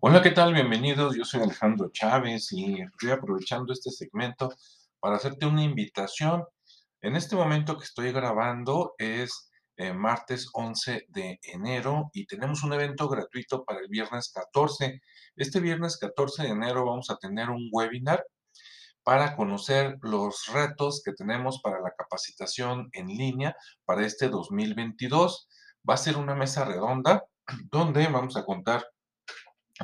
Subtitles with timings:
[0.00, 0.54] Hola, ¿qué tal?
[0.54, 1.14] Bienvenidos.
[1.14, 4.50] Yo soy Alejandro Chávez y estoy aprovechando este segmento
[4.98, 6.44] para hacerte una invitación.
[7.02, 12.72] En este momento que estoy grabando es eh, martes 11 de enero y tenemos un
[12.72, 15.00] evento gratuito para el viernes 14.
[15.36, 18.24] Este viernes 14 de enero vamos a tener un webinar
[19.02, 25.48] para conocer los retos que tenemos para la capacitación en línea para este 2022.
[25.88, 27.24] Va a ser una mesa redonda
[27.70, 28.86] donde vamos a contar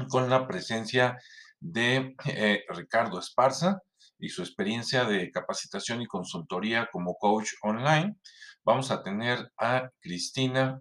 [0.08, 1.18] con la presencia
[1.60, 3.80] de eh, Ricardo Esparza
[4.18, 8.16] y su experiencia de capacitación y consultoría como coach online.
[8.64, 10.80] Vamos a tener a Cristina,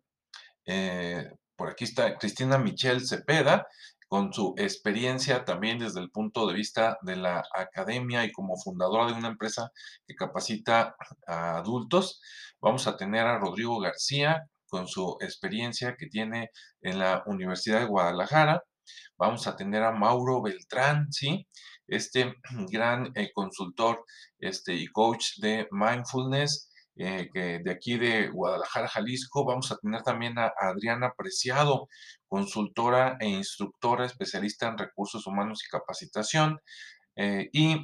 [0.65, 3.67] eh, por aquí está Cristina Michelle Cepeda,
[4.07, 9.07] con su experiencia también desde el punto de vista de la academia y como fundadora
[9.07, 9.71] de una empresa
[10.05, 12.21] que capacita a adultos.
[12.61, 16.49] Vamos a tener a Rodrigo García con su experiencia que tiene
[16.81, 18.63] en la Universidad de Guadalajara.
[19.19, 21.47] Vamos a tener a Mauro Beltrán, ¿sí?
[21.87, 22.33] Este
[22.71, 24.03] gran eh, consultor
[24.39, 29.45] este, y coach de mindfulness eh, que de aquí de Guadalajara, Jalisco.
[29.45, 31.87] Vamos a tener también a Adriana Preciado,
[32.27, 36.59] consultora e instructora especialista en recursos humanos y capacitación.
[37.15, 37.77] Eh, y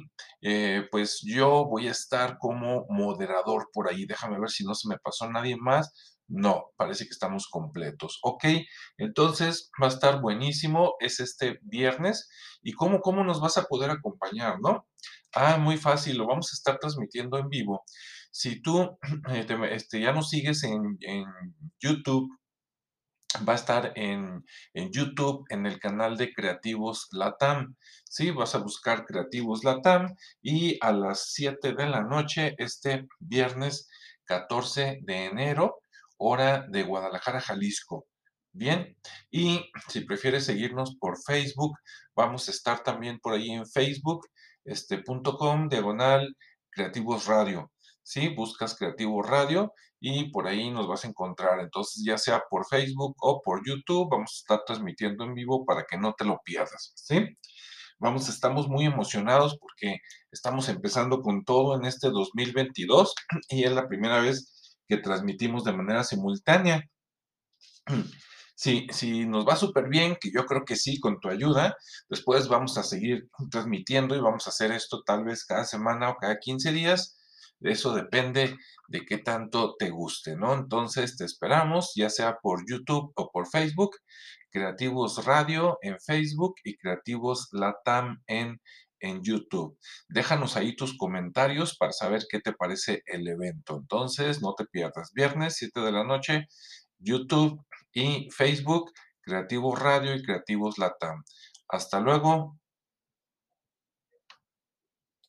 [0.90, 4.06] pues yo voy a estar como moderador por ahí.
[4.06, 5.92] Déjame ver si no se me pasó nadie más.
[6.30, 8.20] No, parece que estamos completos.
[8.22, 8.44] Ok,
[8.98, 10.94] entonces va a estar buenísimo.
[11.00, 12.28] Es este viernes.
[12.62, 14.86] ¿Y cómo, cómo nos vas a poder acompañar, no?
[15.34, 17.84] Ah, muy fácil, lo vamos a estar transmitiendo en vivo.
[18.30, 18.98] Si tú
[19.30, 20.98] eh, este, ya nos sigues en,
[21.80, 22.30] YouTube,
[23.48, 24.44] va a estar en,
[24.92, 27.76] YouTube, en el canal de Creativos Latam.
[28.04, 33.88] Sí, vas a buscar Creativos Latam y a las 7 de la noche, este viernes
[34.24, 35.82] 14 de enero,
[36.20, 38.06] hora de Guadalajara, Jalisco.
[38.52, 38.96] Bien,
[39.30, 41.76] y si prefieres seguirnos por Facebook,
[42.14, 44.26] vamos a estar también por ahí en Facebook,
[44.64, 46.36] este, com, diagonal,
[46.70, 47.70] Creativos Radio.
[48.02, 48.28] ¿sí?
[48.28, 51.60] Buscas Creativos Radio y por ahí nos vas a encontrar.
[51.60, 55.84] Entonces, ya sea por Facebook o por YouTube, vamos a estar transmitiendo en vivo para
[55.84, 57.28] que no te lo pierdas, ¿sí?
[57.98, 59.98] Vamos, estamos muy emocionados porque
[60.32, 63.14] estamos empezando con todo en este 2022
[63.50, 64.49] y es la primera vez
[64.90, 66.84] que transmitimos de manera simultánea.
[68.56, 71.76] Si, si nos va súper bien, que yo creo que sí, con tu ayuda,
[72.08, 76.16] después vamos a seguir transmitiendo y vamos a hacer esto tal vez cada semana o
[76.16, 77.16] cada 15 días.
[77.60, 78.56] Eso depende
[78.88, 80.52] de qué tanto te guste, ¿no?
[80.54, 83.96] Entonces te esperamos, ya sea por YouTube o por Facebook,
[84.50, 88.60] Creativos Radio en Facebook y Creativos Latam en
[89.00, 89.78] en YouTube.
[90.08, 93.78] Déjanos ahí tus comentarios para saber qué te parece el evento.
[93.78, 95.12] Entonces, no te pierdas.
[95.14, 96.46] Viernes, 7 de la noche,
[96.98, 101.24] YouTube y Facebook, Creativos Radio y Creativos Latam.
[101.68, 102.59] Hasta luego.